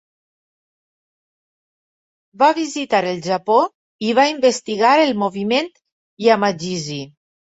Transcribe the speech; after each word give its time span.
Va 2.43 2.47
visitar 2.59 3.01
el 3.11 3.21
Japó 3.27 3.59
i 4.07 4.15
va 4.21 4.25
investigar 4.31 4.95
el 5.03 5.13
moviment 5.25 5.69
Yamagishi. 6.29 7.01